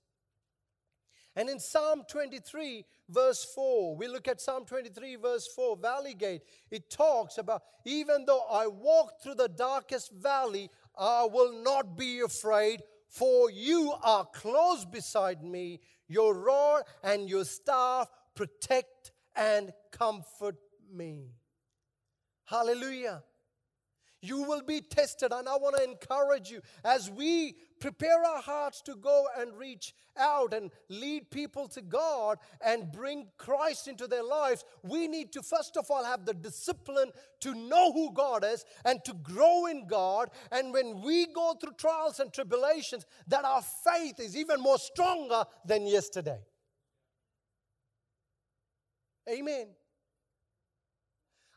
[1.34, 6.42] And in Psalm 23, verse 4, we look at Psalm 23, verse 4, Valley Gate.
[6.70, 12.20] It talks about, even though I walk through the darkest valley, I will not be
[12.20, 15.80] afraid, for you are close beside me.
[16.12, 20.56] Your rod and your staff protect and comfort
[20.92, 21.30] me.
[22.44, 23.22] Hallelujah.
[24.24, 28.80] You will be tested, and I want to encourage you as we prepare our hearts
[28.82, 34.22] to go and reach out and lead people to God and bring Christ into their
[34.22, 34.64] lives.
[34.84, 39.04] We need to, first of all, have the discipline to know who God is and
[39.06, 40.30] to grow in God.
[40.52, 45.44] And when we go through trials and tribulations, that our faith is even more stronger
[45.64, 46.38] than yesterday.
[49.28, 49.66] Amen.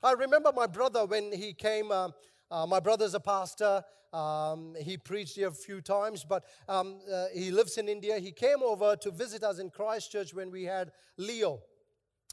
[0.01, 1.91] I remember my brother when he came.
[1.91, 2.09] Uh,
[2.51, 3.83] uh, my brother's a pastor.
[4.13, 8.17] Um, he preached here a few times, but um, uh, he lives in India.
[8.17, 11.59] He came over to visit us in Christchurch when we had Leo.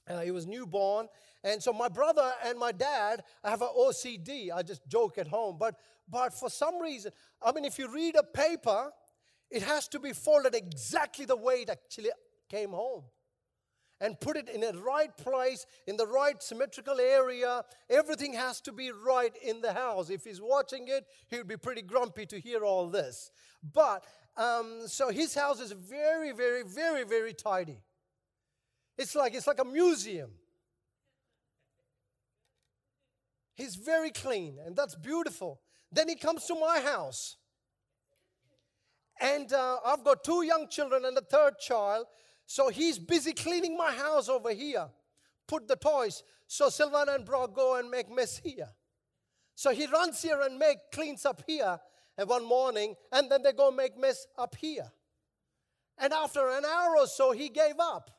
[0.09, 1.09] Uh, he was newborn.
[1.45, 4.53] And so my brother and my dad have an OCD.
[4.55, 5.57] I just joke at home.
[5.59, 5.75] But,
[6.09, 7.13] but for some reason,
[7.45, 8.91] I mean, if you read a paper,
[9.51, 12.11] it has to be folded exactly the way it actually
[12.49, 13.05] came home
[14.03, 17.63] and put it in the right place, in the right symmetrical area.
[17.89, 20.11] Everything has to be right in the house.
[20.11, 23.31] If he's watching it, he would be pretty grumpy to hear all this.
[23.63, 24.05] But
[24.37, 27.79] um, so his house is very, very, very, very tidy.
[28.99, 30.33] It's like it's like a museum.
[33.55, 35.61] He's very clean, and that's beautiful.
[35.93, 37.37] Then he comes to my house.
[39.21, 42.07] And uh, I've got two young children and a third child.
[42.47, 44.89] So he's busy cleaning my house over here.
[45.47, 46.23] Put the toys.
[46.47, 48.69] So Sylvana and Brock go and make mess here.
[49.55, 51.79] So he runs here and make cleans up here
[52.19, 54.91] and one morning, and then they go make mess up here.
[55.99, 58.11] And after an hour or so, he gave up.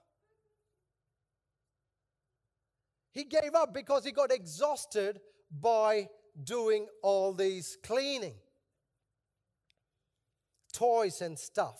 [3.11, 5.19] He gave up because he got exhausted
[5.51, 6.09] by
[6.43, 8.33] doing all these cleaning,
[10.71, 11.79] toys and stuff.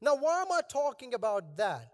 [0.00, 1.92] Now, why am I talking about that?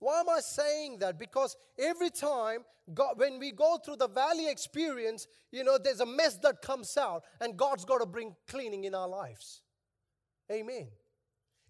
[0.00, 1.18] Why am I saying that?
[1.18, 2.60] Because every time,
[2.94, 6.96] God, when we go through the valley experience, you know, there's a mess that comes
[6.96, 9.62] out, and God's got to bring cleaning in our lives.
[10.50, 10.88] Amen.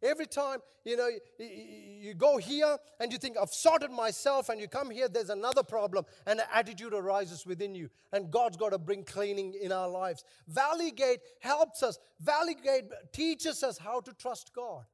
[0.01, 1.09] Every time, you know,
[1.41, 5.65] you go here and you think, I've sorted myself, and you come here, there's another
[5.65, 7.89] problem, and an attitude arises within you.
[8.13, 10.23] And God's got to bring cleaning in our lives.
[10.47, 14.85] Valley Gate helps us, Valley Gate teaches us how to trust God.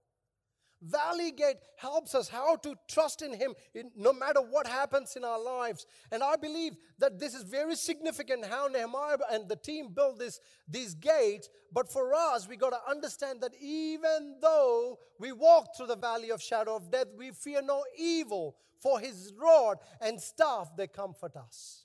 [0.85, 5.25] Valley Gate helps us how to trust in Him in, no matter what happens in
[5.25, 5.87] our lives.
[6.13, 10.41] And I believe that this is very significant how Nehemiah and the team built this,
[10.69, 11.49] these gates.
[11.73, 16.31] But for us, we got to understand that even though we walk through the valley
[16.31, 21.37] of shadow of death, we fear no evil, for His rod and staff they comfort
[21.37, 21.84] us.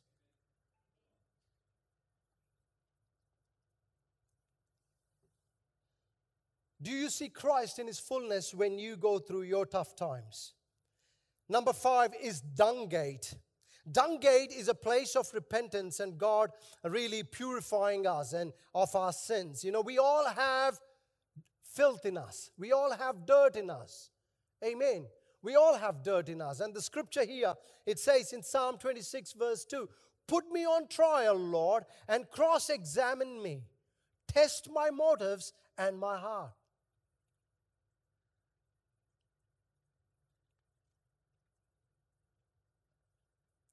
[6.82, 10.54] Do you see Christ in his fullness when you go through your tough times?
[11.50, 13.34] Number five is dung gate.
[13.92, 16.52] Dung gate is a place of repentance and God
[16.84, 19.64] really purifying us and of our sins.
[19.64, 20.80] You know, we all have
[21.64, 24.12] filth in us, we all have dirt in us.
[24.64, 25.08] Amen.
[25.42, 26.60] We all have dirt in us.
[26.60, 27.54] And the scripture here,
[27.86, 29.88] it says in Psalm 26, verse 2
[30.28, 33.64] Put me on trial, Lord, and cross examine me.
[34.28, 36.52] Test my motives and my heart.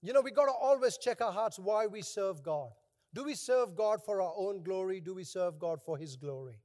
[0.07, 2.71] You know, we got to always check our hearts why we serve God.
[3.13, 5.01] Do we serve God for our own glory?
[5.01, 6.61] Do we serve God for His glory?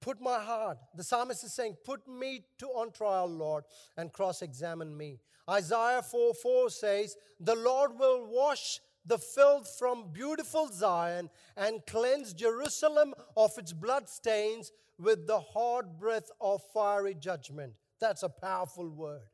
[0.00, 3.62] Put my heart, the psalmist is saying, put me to on trial, Lord,
[3.96, 5.20] and cross examine me.
[5.48, 12.34] Isaiah 4 4 says, The Lord will wash the filth from beautiful Zion and cleanse
[12.34, 17.74] Jerusalem of its blood stains with the hard breath of fiery judgment.
[18.00, 19.31] That's a powerful word.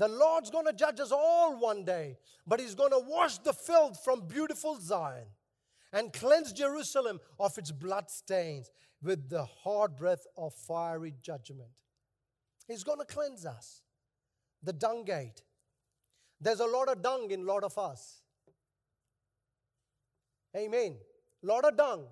[0.00, 3.52] The Lord's going to judge us all one day, but He's going to wash the
[3.52, 5.26] filth from beautiful Zion
[5.92, 8.70] and cleanse Jerusalem of its blood stains
[9.02, 11.68] with the hard breath of fiery judgment.
[12.66, 13.82] He's going to cleanse us.
[14.62, 15.42] The dung gate.
[16.40, 18.22] There's a lot of dung in a lot of us.
[20.56, 20.96] Amen.
[21.42, 22.06] A lot of dung.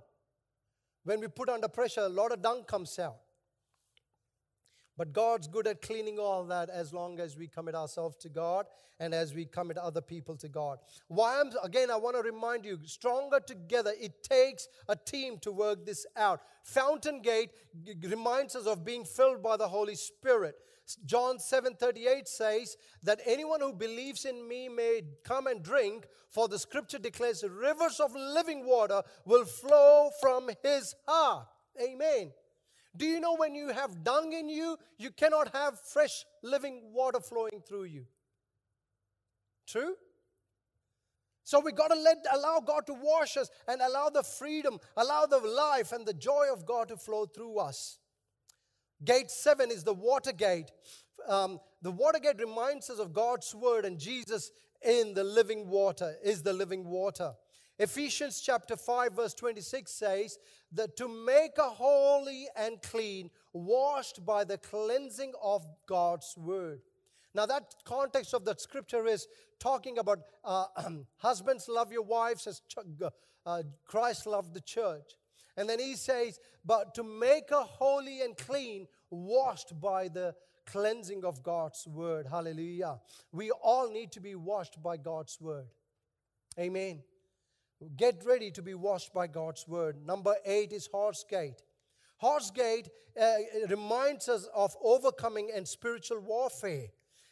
[1.05, 3.17] When we put under pressure, a lot of dung comes out.
[4.99, 8.67] But God's good at cleaning all that as long as we commit ourselves to God
[8.99, 10.79] and as we commit other people to God.
[11.07, 15.53] Why I'm, again, I want to remind you stronger together, it takes a team to
[15.53, 16.41] work this out.
[16.65, 17.51] Fountain Gate
[18.03, 20.57] reminds us of being filled by the Holy Spirit.
[21.05, 26.59] John 7:38 says that anyone who believes in me may come and drink for the
[26.59, 31.47] scripture declares rivers of living water will flow from his heart.
[31.81, 32.33] Amen.
[32.99, 37.21] Do you know when you have dung in you, you cannot have fresh living water
[37.21, 38.07] flowing through you?
[39.67, 39.95] True?
[41.45, 45.25] So we got to let allow God to wash us and allow the freedom, allow
[45.27, 47.99] the life and the joy of God to flow through us.
[49.05, 50.71] Gate 7 is the water gate.
[51.27, 54.51] Um, the water gate reminds us of God's word and Jesus
[54.85, 57.33] in the living water is the living water.
[57.79, 60.39] Ephesians chapter 5, verse 26 says
[60.73, 66.81] that to make a holy and clean, washed by the cleansing of God's word.
[67.35, 69.27] Now, that context of that scripture is
[69.59, 70.67] talking about uh,
[71.19, 72.63] husbands love your wives as
[73.47, 75.13] uh, Christ loved the church.
[75.57, 80.35] And then he says, but to make a holy and clean, washed by the
[80.67, 82.27] cleansing of God's word.
[82.31, 83.01] Hallelujah.
[83.33, 85.67] We all need to be washed by God's word.
[86.59, 87.03] Amen.
[87.97, 90.05] Get ready to be washed by God's word.
[90.05, 91.63] Number eight is horse gate.
[92.17, 92.89] Horse gate
[93.21, 93.35] uh,
[93.69, 96.89] reminds us of overcoming and spiritual warfare.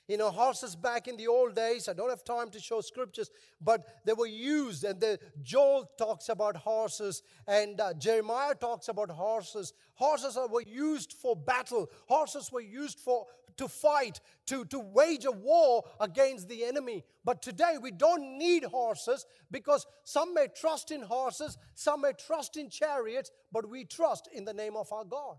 [0.06, 3.28] You know, horses back in the old days, I don't have time to show scriptures,
[3.60, 4.84] but they were used.
[4.84, 9.72] And the, Joel talks about horses, and uh, Jeremiah talks about horses.
[9.94, 13.26] Horses were used for battle, horses were used for,
[13.58, 17.04] to fight, to, to wage a war against the enemy.
[17.24, 22.56] But today we don't need horses because some may trust in horses, some may trust
[22.56, 25.36] in chariots, but we trust in the name of our God.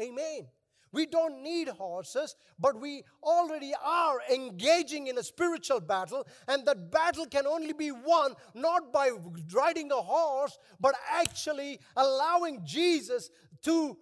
[0.00, 0.46] Amen.
[0.92, 6.90] We don't need horses, but we already are engaging in a spiritual battle, and that
[6.90, 9.10] battle can only be won not by
[9.52, 13.30] riding a horse, but actually allowing Jesus
[13.64, 13.98] to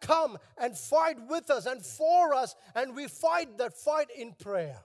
[0.00, 4.80] come and fight with us and for us, and we fight that fight in prayer.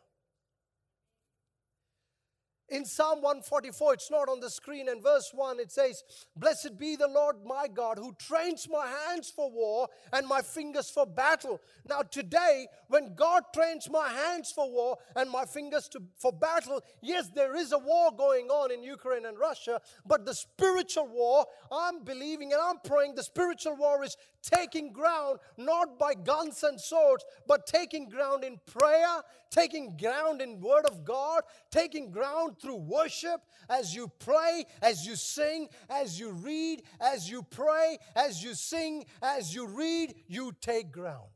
[2.71, 6.03] In Psalm 144, it's not on the screen, and verse 1, it says,
[6.35, 10.89] Blessed be the Lord my God who trains my hands for war and my fingers
[10.89, 11.59] for battle.
[11.87, 16.81] Now, today, when God trains my hands for war and my fingers to, for battle,
[17.01, 21.45] yes, there is a war going on in Ukraine and Russia, but the spiritual war,
[21.71, 26.79] I'm believing and I'm praying the spiritual war is taking ground not by guns and
[26.79, 32.77] swords, but taking ground in prayer, taking ground in Word of God, taking ground through
[32.77, 38.53] worship as you pray, as you sing, as you read, as you pray, as you
[38.53, 41.29] sing, as you read, you take ground.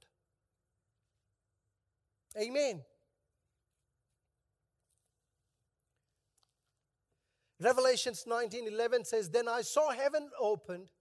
[2.38, 2.84] Amen.
[7.60, 10.92] Revelations 19:11 says, "Then I saw heaven opened,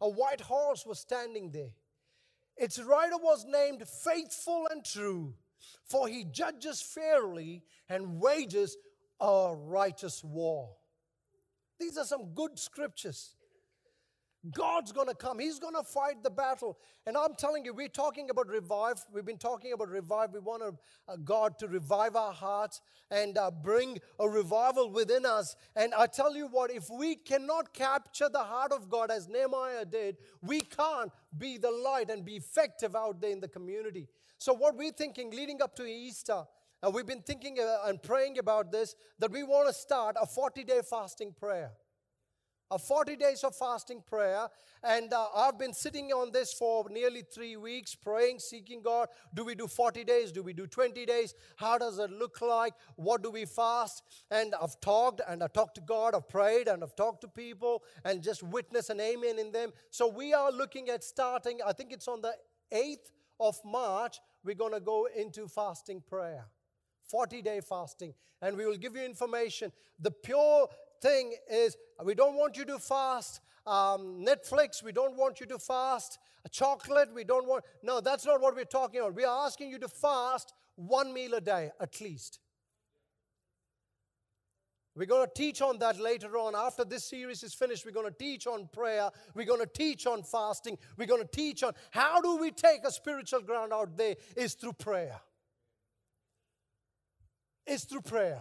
[0.00, 1.72] a white horse was standing there.
[2.56, 5.34] Its rider was named Faithful and True,
[5.84, 8.76] for he judges fairly and wages
[9.20, 10.70] a righteous war.
[11.78, 13.34] These are some good scriptures.
[14.50, 15.38] God's going to come.
[15.38, 16.78] He's going to fight the battle.
[17.06, 19.04] And I'm telling you, we're talking about revive.
[19.12, 20.32] We've been talking about revive.
[20.32, 22.80] We want uh, God to revive our hearts
[23.10, 25.56] and uh, bring a revival within us.
[25.76, 29.84] And I tell you what, if we cannot capture the heart of God as Nehemiah
[29.84, 34.08] did, we can't be the light and be effective out there in the community.
[34.38, 36.44] So, what we're thinking leading up to Easter,
[36.82, 40.24] and we've been thinking uh, and praying about this that we want to start a
[40.26, 41.72] 40 day fasting prayer.
[42.70, 44.48] A 40 days of fasting prayer.
[44.82, 49.08] And uh, I've been sitting on this for nearly three weeks, praying, seeking God.
[49.34, 50.32] Do we do 40 days?
[50.32, 51.34] Do we do 20 days?
[51.56, 52.74] How does it look like?
[52.96, 54.02] What do we fast?
[54.30, 57.82] And I've talked and I've talked to God, I've prayed and I've talked to people
[58.04, 59.72] and just witness an amen in them.
[59.90, 62.34] So we are looking at starting, I think it's on the
[62.72, 66.46] 8th of March, we're going to go into fasting prayer.
[67.10, 69.72] 40 day fasting, and we will give you information.
[69.98, 70.68] The pure
[71.00, 75.58] thing is we don't want you to fast um, Netflix, we don't want you to
[75.58, 76.18] fast
[76.50, 77.64] chocolate, we don't want.
[77.82, 79.14] No, that's not what we're talking about.
[79.14, 82.40] We are asking you to fast one meal a day at least.
[84.96, 86.54] We're going to teach on that later on.
[86.54, 89.08] After this series is finished, we're going to teach on prayer.
[89.34, 90.78] We're going to teach on fasting.
[90.96, 94.54] We're going to teach on how do we take a spiritual ground out there is
[94.54, 95.20] through prayer.
[97.66, 98.40] Is through prayer.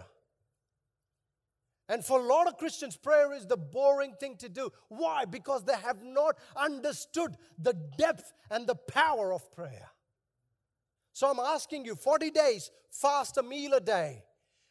[1.90, 4.70] And for a lot of Christians, prayer is the boring thing to do.
[4.90, 5.26] Why?
[5.26, 9.90] Because they have not understood the depth and the power of prayer.
[11.14, 14.24] So I'm asking you 40 days, fast a meal a day.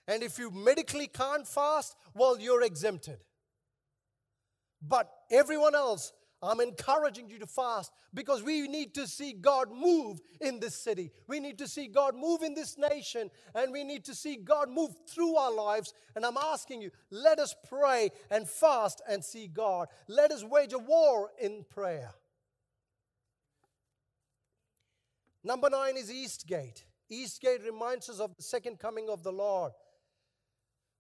[0.07, 3.19] And if you medically can't fast, well, you're exempted.
[4.81, 10.21] But everyone else, I'm encouraging you to fast because we need to see God move
[10.41, 11.11] in this city.
[11.27, 14.71] We need to see God move in this nation and we need to see God
[14.71, 15.95] move through our lives.
[16.15, 19.89] And I'm asking you, let us pray and fast and see God.
[20.07, 22.13] Let us wage a war in prayer.
[25.43, 26.85] Number nine is Eastgate.
[27.11, 29.73] Eastgate reminds us of the second coming of the Lord.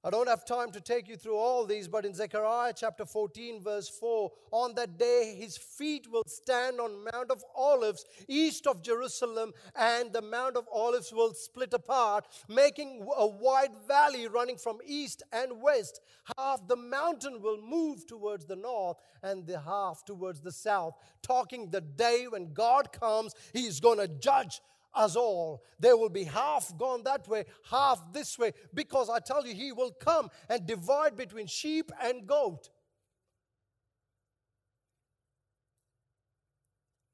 [0.04, 3.60] I don't have time to take you through all these, but in Zechariah chapter 14,
[3.60, 8.80] verse 4, on that day his feet will stand on Mount of Olives east of
[8.80, 14.78] Jerusalem, and the Mount of Olives will split apart, making a wide valley running from
[14.86, 16.00] east and west.
[16.38, 20.94] Half the mountain will move towards the north, and the half towards the south.
[21.22, 24.60] Talking the day when God comes, he's going to judge
[24.94, 25.62] us all.
[25.78, 29.72] There will be half gone that way, half this way, because I tell you, He
[29.72, 32.68] will come and divide between sheep and goat.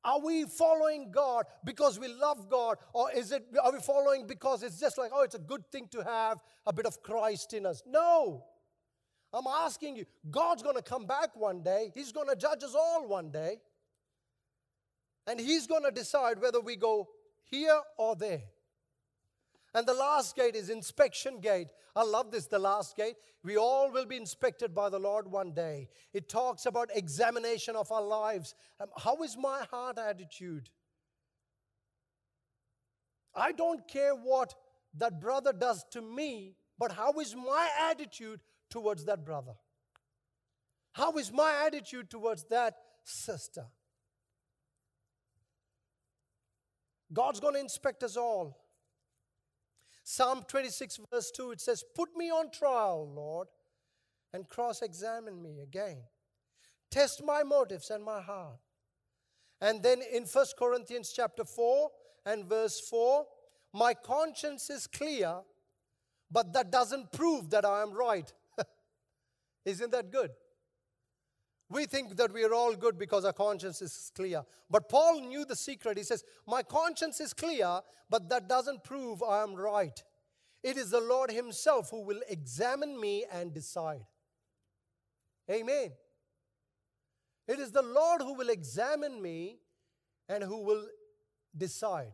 [0.05, 4.62] Are we following God because we love God, or is it are we following because
[4.62, 7.64] it's just like, oh, it's a good thing to have a bit of Christ in
[7.64, 7.83] us?
[7.87, 8.45] No.
[9.33, 11.91] I'm asking you, God's going to come back one day.
[11.93, 13.57] He's going to judge us all one day.
[15.27, 17.09] And He's going to decide whether we go
[17.45, 18.42] here or there.
[19.74, 21.68] And the last gate is inspection gate.
[21.97, 23.16] I love this, the last gate.
[23.42, 25.88] We all will be inspected by the Lord one day.
[26.12, 28.55] It talks about examination of our lives.
[28.80, 30.70] Um, how is my heart attitude?
[33.34, 34.55] I don't care what
[34.97, 38.40] that brother does to me, but how is my attitude
[38.70, 39.55] towards that brother?
[40.92, 43.66] How is my attitude towards that sister?
[47.15, 48.61] God's going to inspect us all.
[50.03, 53.49] Psalm 26, verse 2, it says, Put me on trial, Lord,
[54.35, 55.99] and cross examine me again.
[56.91, 58.59] Test my motives and my heart.
[59.61, 61.91] And then in 1 Corinthians chapter 4
[62.27, 63.25] and verse 4,
[63.73, 65.41] my conscience is clear,
[66.31, 68.31] but that doesn't prove that I am right.
[69.65, 70.33] Isn't that good?
[71.71, 74.43] We think that we are all good because our conscience is clear.
[74.71, 75.97] But Paul knew the secret.
[75.97, 80.03] He says, My conscience is clear, but that doesn't prove I am right.
[80.62, 84.05] It is the Lord Himself who will examine me and decide.
[85.51, 85.93] Amen.
[87.47, 89.59] It is the Lord who will examine me
[90.29, 90.87] and who will
[91.57, 92.12] decide.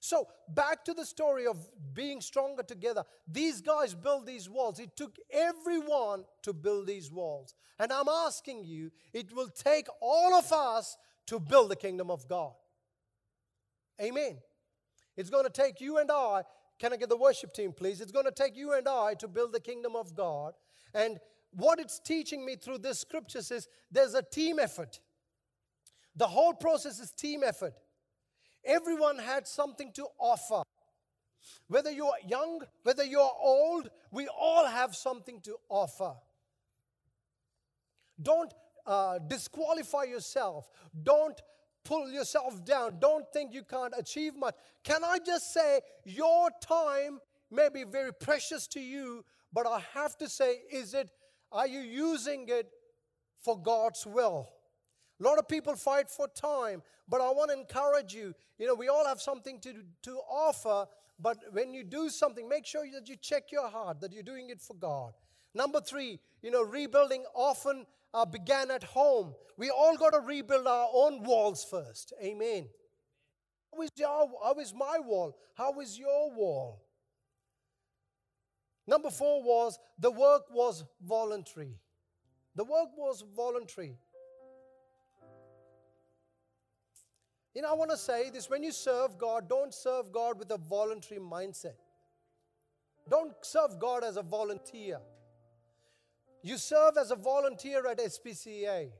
[0.00, 1.58] So, back to the story of
[1.94, 3.02] being stronger together.
[3.26, 4.78] These guys built these walls.
[4.78, 7.54] It took everyone to build these walls.
[7.78, 12.28] And I'm asking you, it will take all of us to build the kingdom of
[12.28, 12.52] God.
[14.00, 14.38] Amen.
[15.16, 16.42] It's going to take you and I.
[16.78, 18.00] Can I get the worship team, please?
[18.00, 20.52] It's going to take you and I to build the kingdom of God.
[20.94, 21.18] And
[21.52, 25.00] what it's teaching me through this scriptures is there's a team effort.
[26.14, 27.74] The whole process is team effort.
[28.66, 30.62] Everyone had something to offer.
[31.68, 36.14] Whether you're young, whether you're old, we all have something to offer.
[38.20, 38.52] Don't
[38.86, 40.68] uh, disqualify yourself.
[41.02, 41.40] Don't
[41.84, 42.98] pull yourself down.
[42.98, 44.54] Don't think you can't achieve much.
[44.82, 50.16] Can I just say, your time may be very precious to you, but I have
[50.18, 51.08] to say, is it,
[51.52, 52.68] are you using it
[53.40, 54.48] for God's will?
[55.20, 58.34] A lot of people fight for time, but I want to encourage you.
[58.58, 60.86] You know, we all have something to, to offer,
[61.18, 64.50] but when you do something, make sure that you check your heart, that you're doing
[64.50, 65.12] it for God.
[65.54, 69.34] Number three, you know, rebuilding often uh, began at home.
[69.56, 72.12] We all got to rebuild our own walls first.
[72.22, 72.68] Amen.
[73.72, 75.38] How is, your, how is my wall?
[75.54, 76.82] How is your wall?
[78.86, 81.78] Number four was the work was voluntary.
[82.54, 83.96] The work was voluntary.
[87.56, 90.50] You know, I want to say this when you serve God, don't serve God with
[90.50, 91.78] a voluntary mindset.
[93.08, 94.98] Don't serve God as a volunteer.
[96.42, 98.90] You serve as a volunteer at SPCA.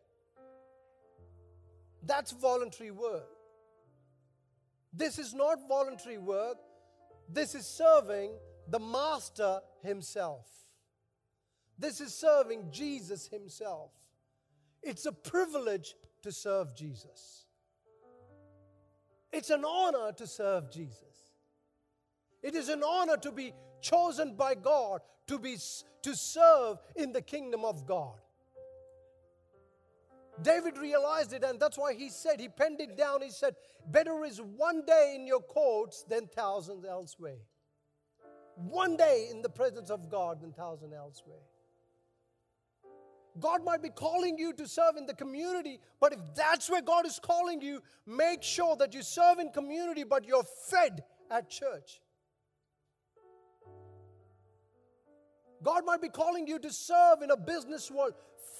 [2.02, 3.28] That's voluntary work.
[4.90, 6.56] This is not voluntary work.
[7.28, 8.30] This is serving
[8.70, 10.48] the Master Himself.
[11.78, 13.90] This is serving Jesus Himself.
[14.82, 17.45] It's a privilege to serve Jesus.
[19.32, 21.02] It's an honor to serve Jesus.
[22.42, 25.56] It is an honor to be chosen by God to be
[26.02, 28.14] to serve in the kingdom of God.
[30.42, 33.22] David realized it, and that's why he said, he penned it down.
[33.22, 33.56] He said,
[33.86, 37.38] Better is one day in your courts than thousands elsewhere.
[38.56, 41.42] One day in the presence of God than thousand elsewhere.
[43.40, 47.06] God might be calling you to serve in the community, but if that's where God
[47.06, 52.00] is calling you, make sure that you serve in community, but you're fed at church.
[55.62, 58.12] God might be calling you to serve in a business world.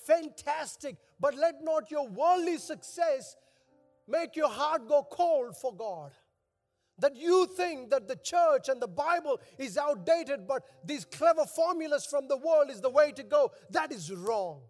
[0.07, 0.97] Fantastic.
[1.21, 3.37] But let not your worldly success
[4.09, 6.13] make your heart go cold for God.
[6.99, 12.07] That you think that the church and the Bible is outdated, but these clever formulas
[12.07, 13.53] from the world is the way to go.
[13.71, 14.63] That is wrong.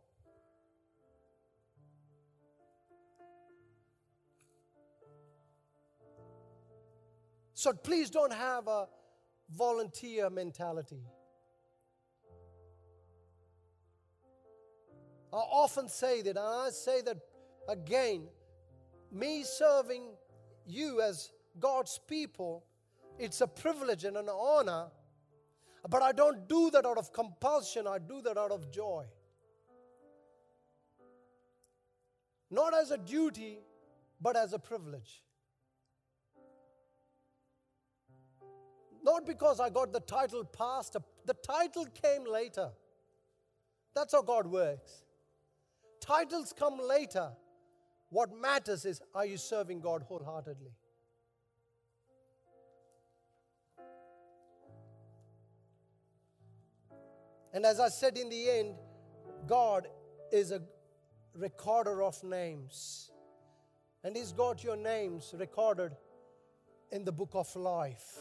[7.55, 8.87] So please don't have a
[9.51, 11.01] volunteer mentality.
[15.33, 17.19] I often say that, and I say that
[17.69, 18.29] again.
[19.13, 20.09] Me serving
[20.67, 22.65] you as God's people,
[23.19, 24.87] it's a privilege and an honor,
[25.89, 29.05] but I don't do that out of compulsion, I do that out of joy.
[32.51, 33.59] Not as a duty,
[34.21, 35.23] but as a privilege.
[39.03, 42.71] Not because I got the title pastor, the title came later.
[43.95, 45.05] That's how God works.
[46.01, 47.31] Titles come later.
[48.11, 50.73] What matters is are you serving God wholeheartedly?
[57.57, 58.75] And as I said in the end,
[59.47, 59.89] God
[60.31, 60.61] is a
[61.35, 63.11] recorder of names.
[64.05, 65.97] And He's got your names recorded
[66.93, 68.19] in the book of life.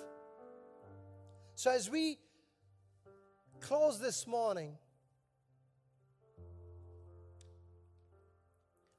[1.54, 2.18] So as we
[3.60, 4.78] close this morning,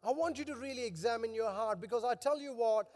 [0.04, 2.88] I want you to really examine your heart because I tell you what,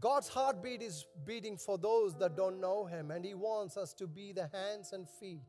[0.00, 4.06] God's heartbeat is beating for those that don't know Him, and He wants us to
[4.06, 5.42] be the hands and feet.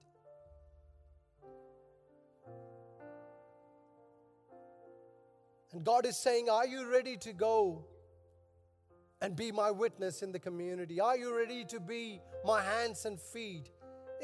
[5.72, 7.86] And God is saying, Are you ready to go
[9.22, 11.00] and be my witness in the community?
[11.00, 13.70] Are you ready to be my hands and feet?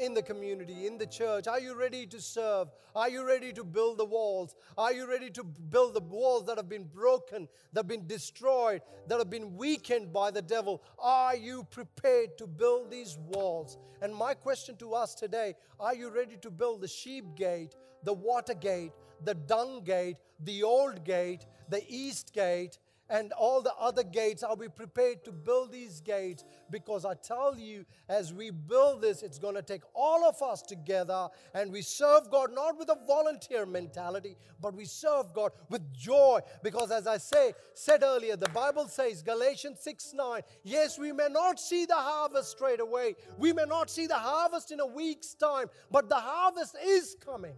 [0.00, 1.46] In the community, in the church?
[1.46, 2.68] Are you ready to serve?
[2.96, 4.54] Are you ready to build the walls?
[4.78, 8.80] Are you ready to build the walls that have been broken, that have been destroyed,
[9.08, 10.82] that have been weakened by the devil?
[10.98, 13.76] Are you prepared to build these walls?
[14.00, 18.14] And my question to us today are you ready to build the sheep gate, the
[18.14, 18.92] water gate,
[19.24, 22.78] the dung gate, the old gate, the east gate?
[23.10, 24.42] And all the other gates.
[24.42, 26.44] Are we prepared to build these gates?
[26.70, 30.62] Because I tell you, as we build this, it's going to take all of us
[30.62, 35.92] together and we serve God not with a volunteer mentality, but we serve God with
[35.92, 36.38] joy.
[36.62, 41.28] Because as I say, said earlier, the Bible says, Galatians 6 9, yes, we may
[41.28, 43.16] not see the harvest straight away.
[43.36, 47.56] We may not see the harvest in a week's time, but the harvest is coming.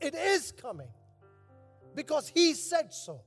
[0.00, 0.88] It is coming
[1.96, 3.22] because He said so.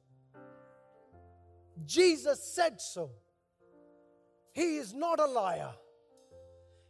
[1.85, 3.11] Jesus said so.
[4.53, 5.73] He is not a liar.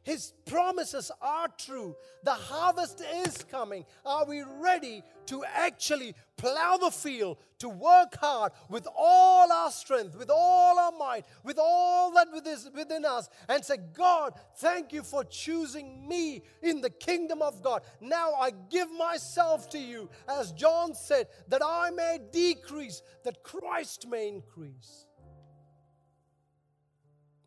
[0.04, 1.96] His promises are true.
[2.24, 3.86] The harvest is coming.
[4.04, 10.18] Are we ready to actually plow the field, to work hard with all our strength,
[10.18, 12.30] with all our might, with all that
[12.74, 17.84] within us, and say, God, thank you for choosing me in the kingdom of God.
[18.00, 24.08] Now I give myself to you, as John said, that I may decrease, that Christ
[24.10, 25.06] may increase.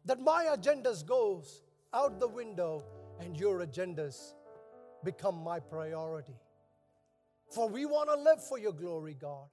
[0.04, 1.62] That my agendas goes
[1.94, 2.84] out the window
[3.20, 4.34] and your agendas
[5.04, 6.34] become my priority.
[7.50, 9.48] For we want to live for your glory, God.